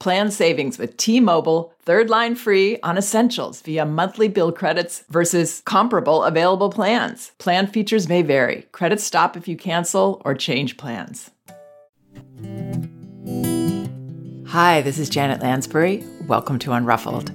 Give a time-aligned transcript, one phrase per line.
[0.00, 6.24] Plan savings with T-Mobile, third line free on essentials via monthly bill credits versus comparable
[6.24, 7.32] available plans.
[7.38, 8.66] Plan features may vary.
[8.72, 11.30] Credits stop if you cancel or change plans.
[14.48, 16.04] Hi, this is Janet Lansbury.
[16.28, 17.30] Welcome to Unruffled.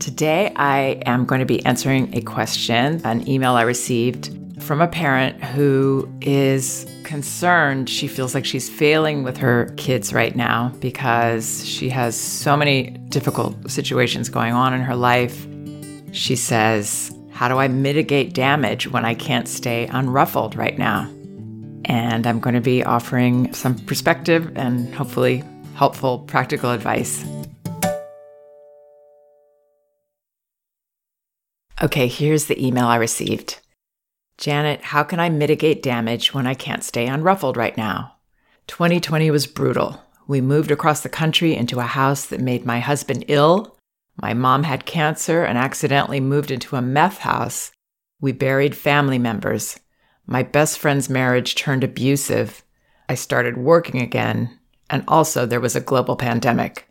[0.00, 4.88] Today I am going to be answering a question, an email I received from a
[4.88, 7.90] parent who is concerned.
[7.90, 12.90] She feels like she's failing with her kids right now because she has so many
[13.08, 15.46] difficult situations going on in her life.
[16.12, 21.10] She says, How do I mitigate damage when I can't stay unruffled right now?
[21.84, 25.42] And I'm going to be offering some perspective and hopefully
[25.74, 27.24] helpful practical advice.
[31.82, 33.58] Okay, here's the email I received.
[34.42, 38.16] Janet, how can I mitigate damage when I can't stay unruffled right now?
[38.66, 40.02] 2020 was brutal.
[40.26, 43.78] We moved across the country into a house that made my husband ill.
[44.20, 47.70] My mom had cancer and accidentally moved into a meth house.
[48.20, 49.78] We buried family members.
[50.26, 52.64] My best friend's marriage turned abusive.
[53.08, 54.58] I started working again.
[54.90, 56.88] And also, there was a global pandemic.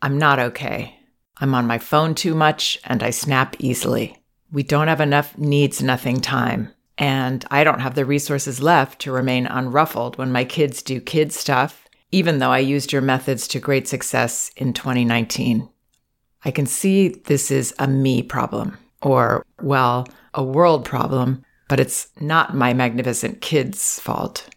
[0.00, 0.98] I'm not okay.
[1.36, 4.16] I'm on my phone too much and I snap easily.
[4.50, 6.72] We don't have enough needs nothing time.
[6.98, 11.32] And I don't have the resources left to remain unruffled when my kids do kid
[11.32, 15.68] stuff, even though I used your methods to great success in 2019.
[16.44, 22.08] I can see this is a me problem, or, well, a world problem, but it's
[22.20, 24.48] not my magnificent kids' fault.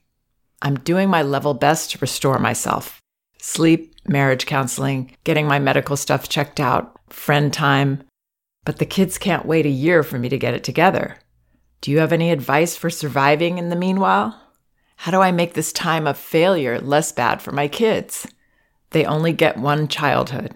[0.64, 3.02] I'm doing my level best to restore myself
[3.40, 8.04] sleep, marriage counseling, getting my medical stuff checked out, friend time.
[8.66, 11.18] But the kids can't wait a year for me to get it together.
[11.82, 14.40] Do you have any advice for surviving in the meanwhile?
[14.98, 18.28] How do I make this time of failure less bad for my kids?
[18.92, 20.54] They only get one childhood.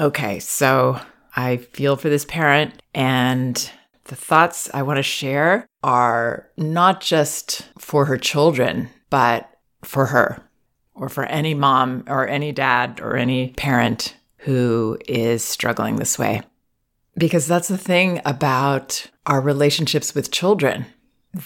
[0.00, 1.00] Okay, so
[1.36, 3.70] I feel for this parent, and
[4.04, 9.48] the thoughts I want to share are not just for her children, but
[9.82, 10.42] for her,
[10.94, 16.42] or for any mom, or any dad, or any parent who is struggling this way.
[17.16, 20.86] Because that's the thing about our relationships with children.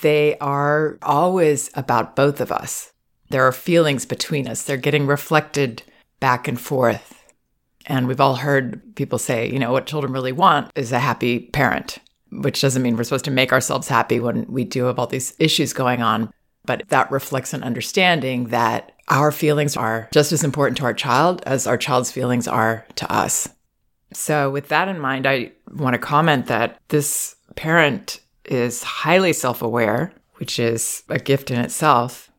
[0.01, 2.93] They are always about both of us.
[3.29, 5.83] There are feelings between us, they're getting reflected
[6.21, 7.19] back and forth.
[7.87, 11.41] And we've all heard people say, you know, what children really want is a happy
[11.41, 11.99] parent,
[12.31, 15.35] which doesn't mean we're supposed to make ourselves happy when we do have all these
[15.41, 16.33] issues going on.
[16.65, 21.43] But that reflects an understanding that our feelings are just as important to our child
[21.45, 23.49] as our child's feelings are to us.
[24.13, 29.63] So, with that in mind, I want to comment that this parent is highly self
[29.63, 32.31] aware, which is a gift in itself.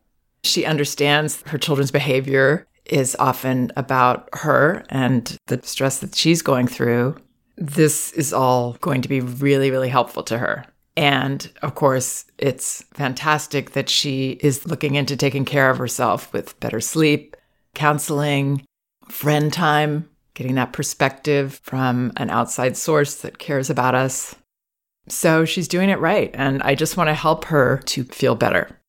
[0.43, 6.67] She understands her children's behavior is often about her and the stress that she's going
[6.67, 7.15] through.
[7.55, 10.65] This is all going to be really, really helpful to her.
[10.95, 16.59] And of course, it's fantastic that she is looking into taking care of herself with
[16.59, 17.35] better sleep,
[17.73, 18.63] counseling,
[19.09, 24.35] friend time, getting that perspective from an outside source that cares about us.
[25.07, 26.31] So she's doing it right.
[26.33, 28.79] And I just want to help her to feel better.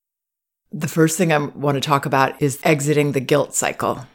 [0.73, 4.07] The first thing I want to talk about is exiting the guilt cycle.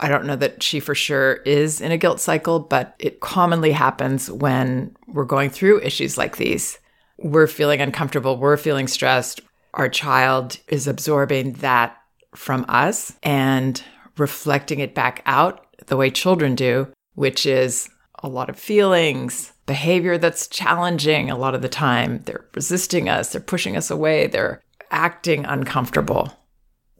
[0.00, 3.70] I don't know that she for sure is in a guilt cycle, but it commonly
[3.70, 6.78] happens when we're going through issues like these.
[7.18, 9.40] We're feeling uncomfortable, we're feeling stressed.
[9.74, 11.96] Our child is absorbing that
[12.34, 13.82] from us and
[14.18, 17.88] reflecting it back out the way children do, which is
[18.22, 22.20] a lot of feelings, behavior that's challenging a lot of the time.
[22.26, 24.60] They're resisting us, they're pushing us away, they're
[24.90, 26.30] acting uncomfortable.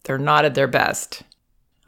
[0.05, 1.23] They're not at their best.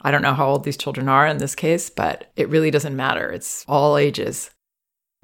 [0.01, 2.95] I don't know how old these children are in this case, but it really doesn't
[2.95, 3.31] matter.
[3.31, 4.51] It's all ages.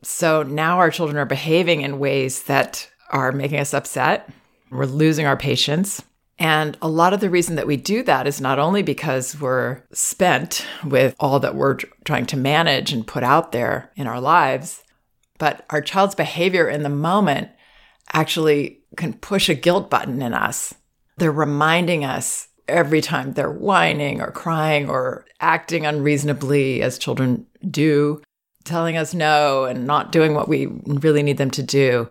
[0.02, 4.28] So now our children are behaving in ways that are making us upset.
[4.72, 6.02] We're losing our patience.
[6.40, 9.84] And a lot of the reason that we do that is not only because we're
[9.94, 14.82] spent with all that we're trying to manage and put out there in our lives,
[15.42, 17.50] but our child's behavior in the moment
[18.14, 20.76] actually can push a guilt button in us.
[21.18, 28.22] They're reminding us every time they're whining or crying or acting unreasonably, as children do,
[28.66, 32.08] telling us no and not doing what we really need them to do.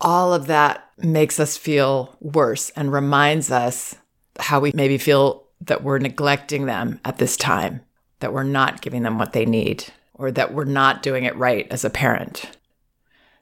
[0.00, 3.94] All of that makes us feel worse and reminds us
[4.38, 7.82] how we maybe feel that we're neglecting them at this time,
[8.20, 9.84] that we're not giving them what they need,
[10.14, 12.50] or that we're not doing it right as a parent.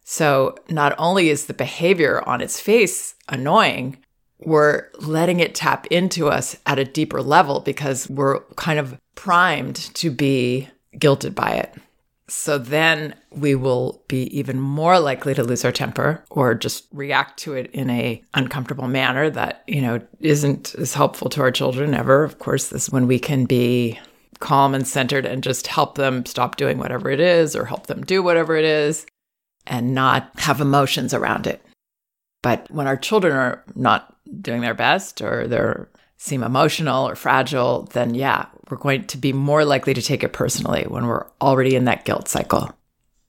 [0.04, 3.98] So, not only is the behavior on its face annoying,
[4.40, 9.76] we're letting it tap into us at a deeper level because we're kind of primed
[9.94, 11.74] to be guilted by it.
[12.28, 17.38] So then we will be even more likely to lose our temper or just react
[17.40, 21.94] to it in a uncomfortable manner that, you know, isn't as helpful to our children
[21.94, 22.24] ever.
[22.24, 24.00] Of course, this is when we can be
[24.42, 28.02] calm and centered and just help them stop doing whatever it is or help them
[28.02, 29.06] do whatever it is
[29.66, 31.64] and not have emotions around it.
[32.42, 35.62] But when our children are not doing their best or they
[36.18, 40.32] seem emotional or fragile, then yeah, we're going to be more likely to take it
[40.32, 42.74] personally when we're already in that guilt cycle.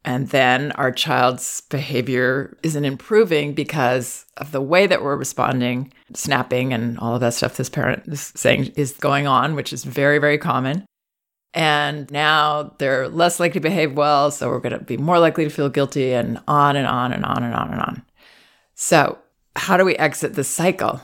[0.05, 6.73] And then our child's behavior isn't improving because of the way that we're responding, snapping,
[6.73, 10.17] and all of that stuff this parent is saying is going on, which is very,
[10.17, 10.85] very common.
[11.53, 14.31] And now they're less likely to behave well.
[14.31, 17.25] So we're going to be more likely to feel guilty, and on and on and
[17.25, 18.03] on and on and on.
[18.75, 19.19] So,
[19.55, 21.01] how do we exit this cycle?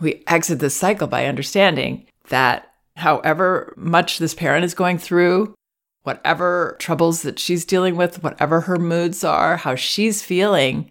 [0.00, 5.54] We exit this cycle by understanding that however much this parent is going through,
[6.02, 10.88] whatever troubles that she's dealing with, whatever her moods are, how she's feeling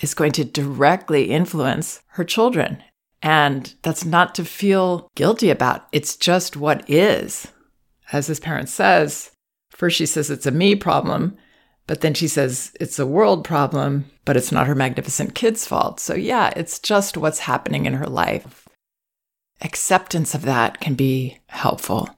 [0.00, 2.82] is going to directly influence her children.
[3.22, 5.86] And that's not to feel guilty about.
[5.92, 7.48] It's just what is.
[8.12, 9.30] As his parent says,
[9.70, 11.36] first she says it's a me problem,
[11.86, 16.00] but then she says it's a world problem, but it's not her magnificent kid's fault.
[16.00, 18.66] So, yeah, it's just what's happening in her life.
[19.60, 22.08] Acceptance of that can be helpful.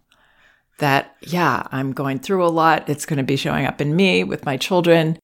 [0.79, 2.89] That, yeah, I'm going through a lot.
[2.89, 5.19] It's going to be showing up in me with my children,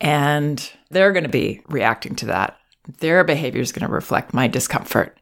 [0.00, 2.56] and they're going to be reacting to that.
[3.00, 5.18] Their behavior is going to reflect my discomfort.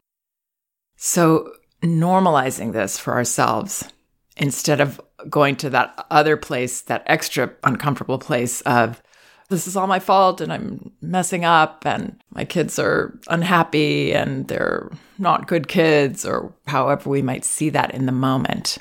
[0.97, 1.51] So,
[1.81, 3.91] normalizing this for ourselves
[4.37, 4.99] instead of
[5.29, 9.01] going to that other place, that extra uncomfortable place of,
[9.49, 14.47] this is all my fault and I'm messing up and my kids are unhappy and
[14.47, 18.77] they're not good kids, or however we might see that in the moment.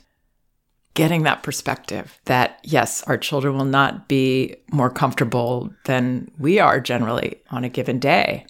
[0.95, 6.81] Getting that perspective that, yes, our children will not be more comfortable than we are
[6.81, 8.47] generally on a given day.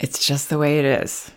[0.00, 1.30] It's just the way it is.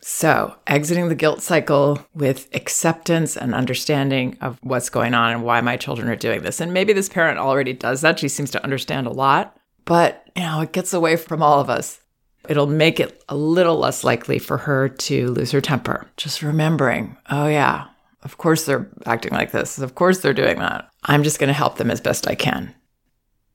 [0.00, 5.60] So, exiting the guilt cycle with acceptance and understanding of what's going on and why
[5.60, 6.60] my children are doing this.
[6.60, 8.18] And maybe this parent already does that.
[8.18, 11.68] She seems to understand a lot, but you know, it gets away from all of
[11.68, 12.00] us.
[12.48, 16.06] It'll make it a little less likely for her to lose her temper.
[16.16, 17.88] Just remembering, oh yeah,
[18.22, 19.78] of course they're acting like this.
[19.78, 20.88] Of course they're doing that.
[21.04, 22.74] I'm just going to help them as best I can.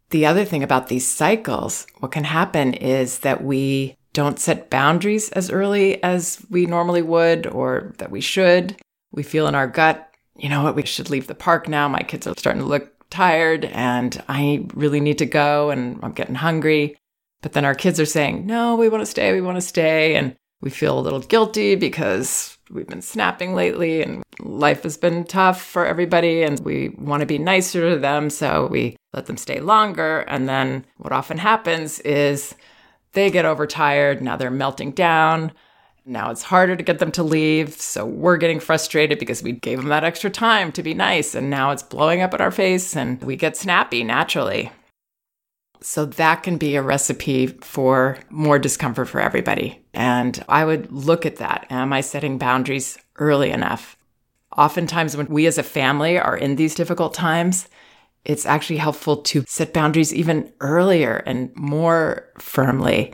[0.10, 5.30] The other thing about these cycles, what can happen is that we don't set boundaries
[5.32, 8.76] as early as we normally would or that we should.
[9.12, 11.88] We feel in our gut, you know what, we should leave the park now.
[11.88, 16.14] My kids are starting to look tired and I really need to go and I'm
[16.14, 16.96] getting hungry.
[17.42, 20.16] But then our kids are saying, no, we want to stay, we want to stay.
[20.16, 25.26] And we feel a little guilty because we've been snapping lately and life has been
[25.26, 28.30] tough for everybody and we want to be nicer to them.
[28.30, 30.20] So we let them stay longer.
[30.22, 32.56] And then what often happens is
[33.14, 34.22] they get overtired.
[34.22, 35.52] Now they're melting down.
[36.06, 37.74] Now it's harder to get them to leave.
[37.74, 41.34] So we're getting frustrated because we gave them that extra time to be nice.
[41.34, 44.72] And now it's blowing up in our face and we get snappy naturally.
[45.80, 49.84] So that can be a recipe for more discomfort for everybody.
[49.94, 51.68] And I would look at that.
[51.70, 53.98] Am I setting boundaries early enough?
[54.58, 57.68] Oftentimes, when we as a family are in these difficult times,
[58.26, 63.14] it's actually helpful to set boundaries even earlier and more firmly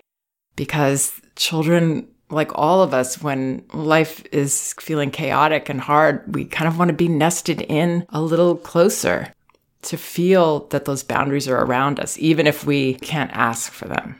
[0.55, 6.67] because children, like all of us, when life is feeling chaotic and hard, we kind
[6.67, 9.33] of want to be nested in a little closer
[9.81, 14.15] to feel that those boundaries are around us, even if we can't ask for them.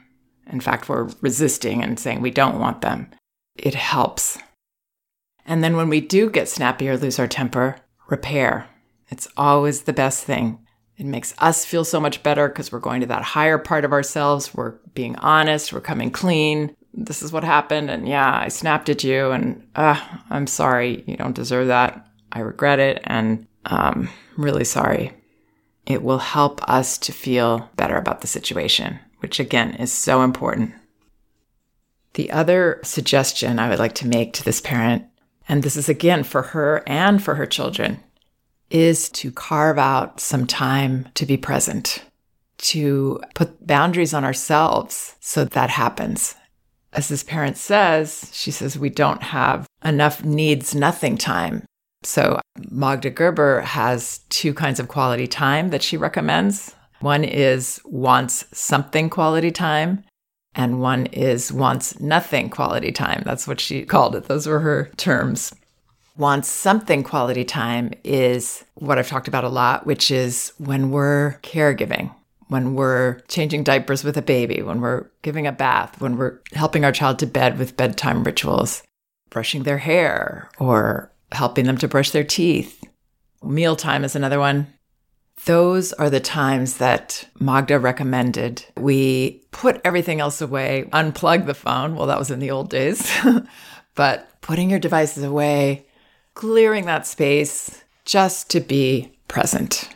[0.52, 3.12] In fact, we're resisting and saying we don't want them.
[3.56, 4.40] It helps.
[5.46, 7.78] And then when we do get snappy or lose our temper,
[8.08, 8.68] repair.
[9.10, 10.60] It's always the best thing.
[11.00, 13.94] It makes us feel so much better because we're going to that higher part of
[13.94, 14.54] ourselves.
[14.54, 15.72] We're being honest.
[15.72, 16.76] We're coming clean.
[16.94, 17.90] This is what happened.
[17.90, 19.32] And yeah, I snapped at you.
[19.32, 19.98] And uh,
[20.30, 21.06] I'm sorry.
[21.08, 22.06] You don't deserve that.
[22.34, 23.02] I regret it.
[23.06, 25.14] And um, really sorry.
[25.86, 30.74] It will help us to feel better about the situation, which again is so important.
[32.16, 35.06] The other suggestion I would like to make to this parent,
[35.48, 38.04] and this is again for her and for her children,
[38.70, 42.04] is to carve out some time to be present,
[42.58, 46.36] to put boundaries on ourselves so that happens.
[46.94, 51.66] As this parent says, she says, we don't have enough needs nothing time.
[52.04, 56.76] So Magda Gerber has two kinds of quality time that she recommends.
[57.02, 60.04] One is wants something quality time,
[60.56, 63.22] and one is wants nothing quality time.
[63.26, 64.26] That's what she called it.
[64.26, 65.54] Those were her terms
[66.20, 71.40] wants something quality time is what I've talked about a lot, which is when we're
[71.44, 72.14] caregiving,
[72.50, 76.84] when we're changing diapers with a baby, when we're giving a bath, when we're helping
[76.84, 78.84] our child to bed with bedtime rituals,
[79.30, 82.84] brushing their hair, or helping them to brush their teeth.
[83.42, 84.68] Mealtime is another one.
[85.46, 88.66] Those are the times that Magda recommended.
[88.76, 91.96] We put everything else away, unplug the phone.
[91.96, 93.10] Well, that was in the old days.
[93.96, 95.86] but putting your devices away,
[96.40, 99.90] clearing that space just to be present,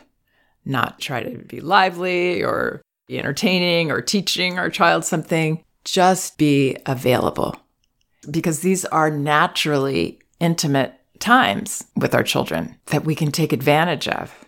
[0.66, 6.76] not try to be lively or be entertaining or teaching our child something, just be
[6.84, 7.56] available.
[8.30, 14.44] Because these are naturally intimate times with our children that we can take advantage of.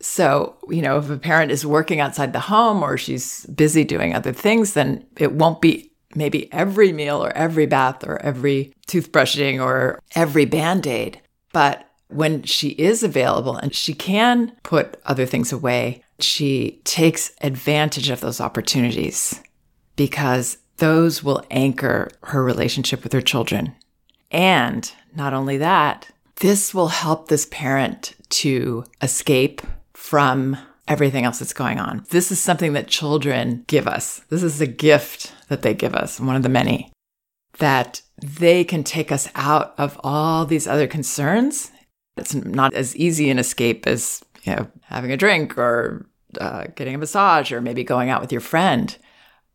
[0.00, 4.12] So, you know, if a parent is working outside the home or she's busy doing
[4.12, 9.62] other things, then it won't be maybe every meal or every bath or every toothbrushing
[9.62, 11.20] or every band aid.
[11.52, 18.10] But when she is available and she can put other things away, she takes advantage
[18.10, 19.40] of those opportunities
[19.96, 23.74] because those will anchor her relationship with her children.
[24.30, 29.62] And not only that, this will help this parent to escape
[29.94, 32.04] from everything else that's going on.
[32.10, 34.20] This is something that children give us.
[34.30, 36.92] This is a gift that they give us, one of the many
[37.58, 41.70] that they can take us out of all these other concerns.
[42.16, 46.06] It's not as easy an escape as you know having a drink or
[46.40, 48.96] uh, getting a massage or maybe going out with your friend,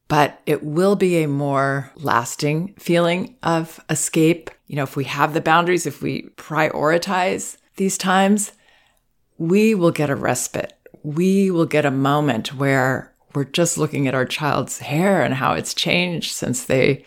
[0.07, 4.49] but it will be a more lasting feeling of escape.
[4.67, 8.53] You know, if we have the boundaries, if we prioritize these times,
[9.37, 10.73] we will get a respite.
[11.03, 15.53] We will get a moment where we're just looking at our child's hair and how
[15.53, 17.03] it's changed since they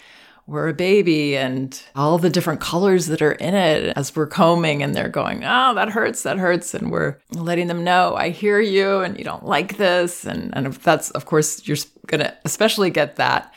[0.47, 4.83] we're a baby and all the different colors that are in it as we're combing
[4.83, 6.73] and they're going, oh, that hurts, that hurts.
[6.73, 10.25] And we're letting them know, I hear you and you don't like this.
[10.25, 11.77] And, and that's, of course, you're
[12.07, 13.53] going to especially get that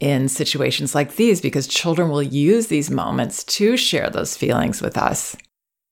[0.00, 4.96] in situations like these because children will use these moments to share those feelings with
[4.96, 5.36] us.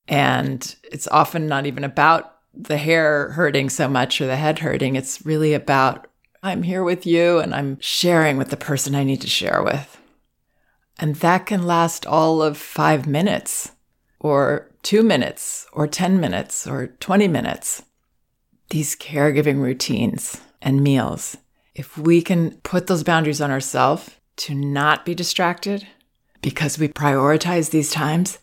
[0.08, 4.96] And it's often not even about the hair hurting so much or the head hurting.
[4.96, 6.08] It's really about,
[6.42, 9.95] I'm here with you and I'm sharing with the person I need to share with.
[10.98, 13.72] And that can last all of five minutes,
[14.18, 17.82] or two minutes, or 10 minutes, or 20 minutes.
[18.70, 21.36] These caregiving routines and meals,
[21.74, 25.86] if we can put those boundaries on ourselves to not be distracted
[26.40, 28.38] because we prioritize these times,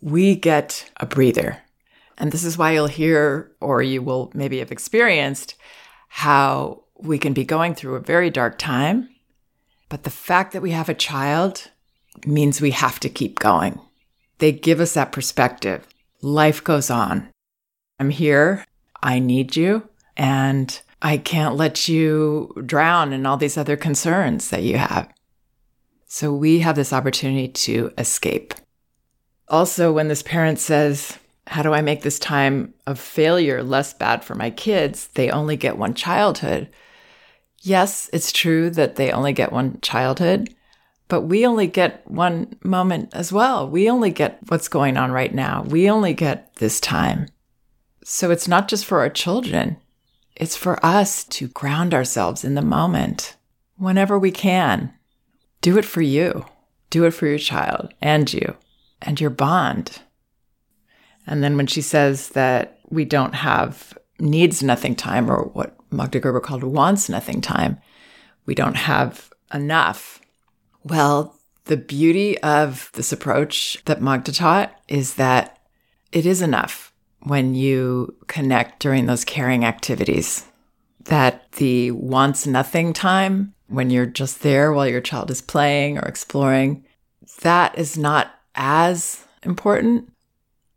[0.00, 1.62] we get a breather.
[2.18, 5.54] And this is why you'll hear, or you will maybe have experienced,
[6.08, 9.08] how we can be going through a very dark time
[9.90, 11.68] but the fact that we have a child
[12.24, 13.78] means we have to keep going.
[14.38, 15.86] They give us that perspective.
[16.22, 17.28] Life goes on.
[17.98, 18.64] I'm here.
[19.02, 19.88] I need you.
[20.16, 25.12] And I can't let you drown in all these other concerns that you have.
[26.06, 28.54] So we have this opportunity to escape.
[29.48, 31.18] Also, when this parent says,
[31.48, 35.08] How do I make this time of failure less bad for my kids?
[35.08, 36.68] They only get one childhood.
[37.60, 40.54] Yes, it's true that they only get one childhood,
[41.10, 43.68] But we only get one moment as well.
[43.68, 45.64] We only get what's going on right now.
[45.64, 47.26] We only get this time.
[48.04, 49.76] So it's not just for our children,
[50.36, 53.36] it's for us to ground ourselves in the moment
[53.76, 54.94] whenever we can.
[55.60, 56.46] Do it for you,
[56.90, 58.56] do it for your child and you
[59.02, 60.00] and your bond.
[61.26, 66.20] And then when she says that we don't have needs nothing time or what Magda
[66.20, 67.80] Gerber called wants nothing time,
[68.46, 70.20] we don't have enough
[70.82, 71.36] well,
[71.66, 75.58] the beauty of this approach that Magda taught is that
[76.12, 80.46] it is enough when you connect during those caring activities.
[81.04, 86.02] That the wants nothing time, when you're just there while your child is playing or
[86.02, 86.84] exploring,
[87.42, 90.12] that is not as important.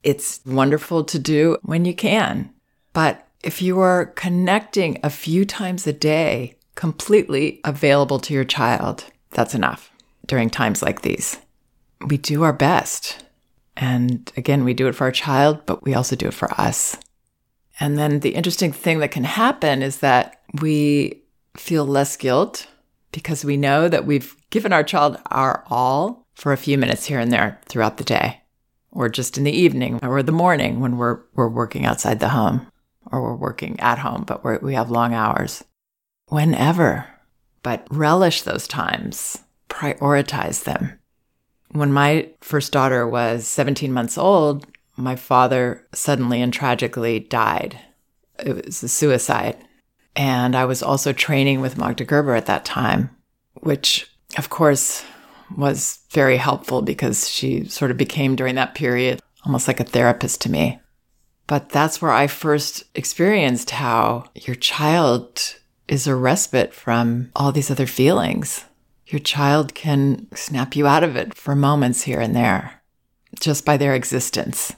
[0.04, 2.54] It's wonderful to do when you can.
[2.94, 9.06] But if you are connecting a few times a day, completely available to your child,
[9.32, 9.92] that's enough
[10.26, 11.38] during times like these.
[12.08, 13.24] We do our best.
[13.76, 16.98] And again, we do it for our child, but we also do it for us.
[17.80, 21.22] And then the interesting thing that can happen is that we
[21.58, 22.68] feel less guilt
[23.12, 27.20] because we know that we've given our child our all for a few minutes here
[27.20, 28.42] and there throughout the day,
[28.92, 32.68] or just in the evening or the morning when we're, we're working outside the home
[33.14, 35.64] or we're working at home, but we have long hours.
[36.28, 37.08] Whenever.
[37.62, 39.38] But relish those times
[39.70, 41.00] prioritize them.
[41.72, 44.66] When my first daughter was 17 months old,
[44.96, 47.80] my father suddenly and tragically died.
[48.40, 49.58] It was a suicide.
[50.16, 53.10] And I was also training with Magda Gerber at that time,
[53.62, 55.04] which, of course,
[55.56, 60.42] was very helpful because she sort of became during that period almost like a therapist
[60.42, 60.80] to me.
[61.48, 65.56] But that's where I first experienced how your child
[65.88, 68.66] is a respite from all these other feelings
[69.14, 72.82] your child can snap you out of it for moments here and there
[73.40, 74.74] just by their existence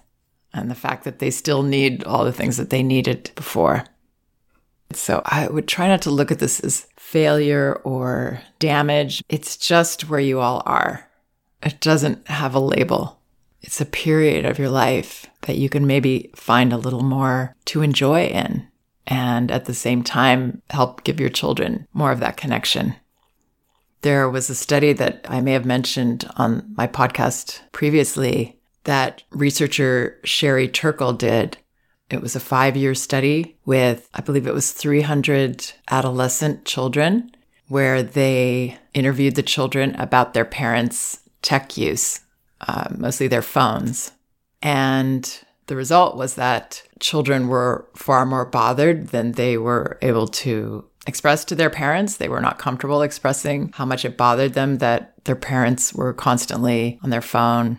[0.54, 3.86] and the fact that they still need all the things that they needed before.
[4.92, 9.24] So I would try not to look at this as failure or damage.
[9.30, 11.10] It's just where you all are.
[11.64, 13.20] It doesn't have a label.
[13.62, 17.82] It's a period of your life that you can maybe find a little more to
[17.82, 18.68] enjoy in
[19.08, 22.96] and at the same time help give your children more of that connection.
[24.02, 30.20] There was a study that I may have mentioned on my podcast previously that researcher
[30.24, 31.58] Sherry Turkle did.
[32.12, 37.32] It was a five year study with, I believe it was 300 adolescent children,
[37.68, 42.20] where they interviewed the children about their parents' tech use,
[42.62, 44.12] uh, mostly their phones.
[44.66, 50.84] And the result was that children were far more bothered than they were able to
[51.06, 52.18] express to their parents.
[52.18, 57.00] They were not comfortable expressing how much it bothered them that their parents were constantly
[57.04, 57.78] on their phone.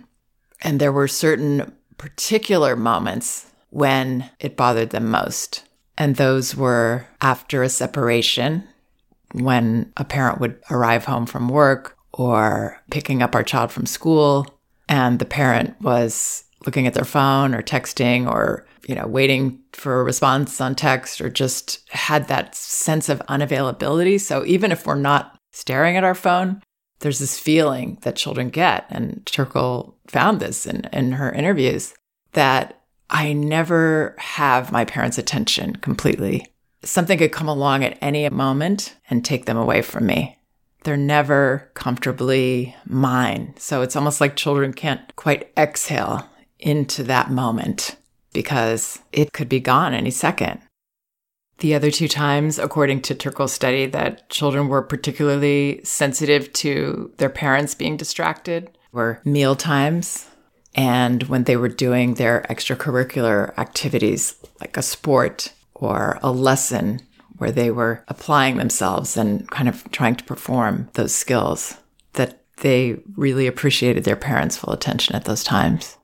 [0.63, 5.65] And there were certain particular moments when it bothered them most.
[5.99, 8.63] And those were after a separation,
[9.33, 14.47] when a parent would arrive home from work or picking up our child from school,
[14.89, 20.01] and the parent was looking at their phone or texting or you know, waiting for
[20.01, 24.21] a response on text or just had that sense of unavailability.
[24.21, 26.63] So even if we're not staring at our phone,
[27.01, 28.87] there's this feeling that children get.
[28.89, 31.95] And Turkle found this in, in her interviews
[32.33, 36.47] that I never have my parents' attention completely.
[36.83, 40.39] Something could come along at any moment and take them away from me.
[40.85, 43.55] They're never comfortably mine.
[43.59, 47.97] So it's almost like children can't quite exhale into that moment
[48.33, 50.61] because it could be gone any second.
[51.59, 57.31] The other two times, according to Turkle's study, that children were particularly sensitive to their
[57.31, 60.27] parents being distracted were meal times
[60.77, 67.01] and when they were doing their extracurricular activities, like a sport or a lesson
[67.39, 71.79] where they were applying themselves and kind of trying to perform those skills,
[72.13, 75.96] that they really appreciated their parents' full attention at those times.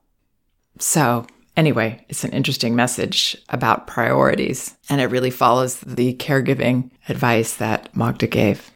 [0.78, 7.56] So Anyway, it's an interesting message about priorities, and it really follows the caregiving advice
[7.56, 8.70] that Magda gave.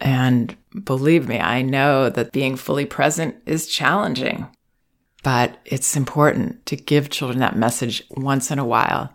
[0.00, 4.46] And believe me, I know that being fully present is challenging,
[5.22, 9.14] but it's important to give children that message once in a while.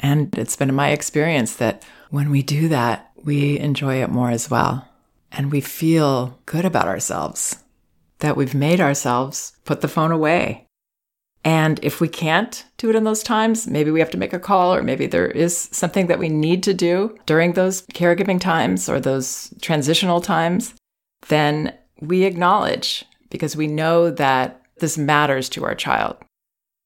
[0.00, 4.50] And it's been my experience that when we do that, we enjoy it more as
[4.50, 4.88] well.
[5.30, 7.62] And we feel good about ourselves,
[8.20, 10.67] that we've made ourselves put the phone away
[11.44, 14.38] and if we can't do it in those times, maybe we have to make a
[14.38, 18.88] call, or maybe there is something that we need to do during those caregiving times
[18.88, 20.74] or those transitional times,
[21.28, 26.16] then we acknowledge because we know that this matters to our child.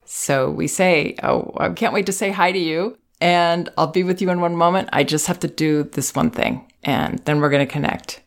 [0.05, 2.99] So we say, Oh, I can't wait to say hi to you.
[3.21, 4.88] And I'll be with you in one moment.
[4.93, 6.69] I just have to do this one thing.
[6.83, 8.21] And then we're going to connect.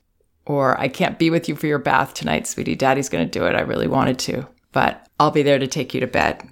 [0.46, 2.76] Or I can't be with you for your bath tonight, sweetie.
[2.76, 3.56] Daddy's going to do it.
[3.56, 6.48] I really wanted to, but I'll be there to take you to bed.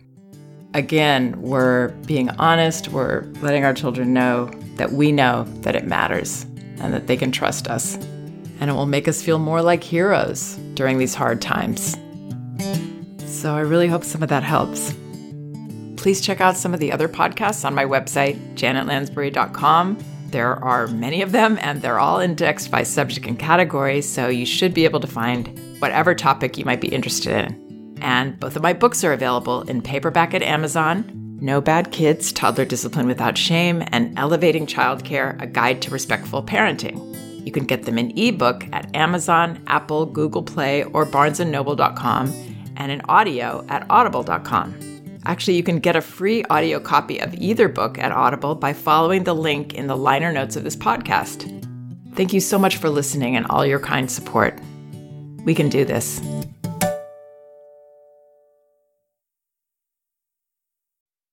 [0.74, 2.88] Again, we're being honest.
[2.88, 4.46] We're letting our children know
[4.78, 6.46] that we know that it matters
[6.80, 7.96] and that they can trust us.
[8.62, 11.98] And it will make us feel more like heroes during these hard times.
[13.26, 14.96] So I really hope some of that helps.
[15.98, 19.98] Please check out some of the other podcasts on my website, janetlansbury.com.
[20.30, 24.46] There are many of them, and they're all indexed by subject and category, so you
[24.46, 27.63] should be able to find whatever topic you might be interested in.
[28.04, 32.66] And both of my books are available in paperback at Amazon No Bad Kids, Toddler
[32.66, 37.10] Discipline Without Shame, and Elevating Childcare A Guide to Respectful Parenting.
[37.46, 43.02] You can get them in ebook at Amazon, Apple, Google Play, or barnesandnoble.com, and in
[43.08, 44.76] audio at audible.com.
[45.26, 49.24] Actually, you can get a free audio copy of either book at Audible by following
[49.24, 51.50] the link in the liner notes of this podcast.
[52.16, 54.60] Thank you so much for listening and all your kind support.
[55.46, 56.22] We can do this.